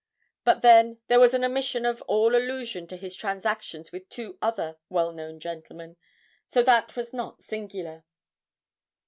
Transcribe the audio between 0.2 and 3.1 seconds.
But, then, there was an omission of all allusion to